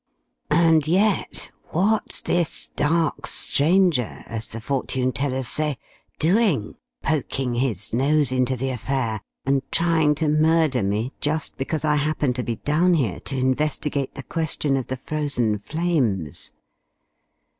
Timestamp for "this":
2.21-2.69